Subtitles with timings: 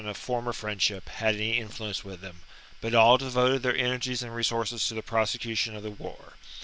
[0.07, 2.43] of former friendship, had any influence with them, j
[2.81, 6.33] but all devoted their energies and resources to I the prosecution of the war.